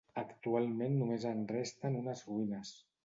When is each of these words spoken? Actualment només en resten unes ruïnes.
Actualment 0.19 0.95
només 1.01 1.27
en 1.33 1.43
resten 1.53 1.99
unes 2.01 2.25
ruïnes. 2.31 2.73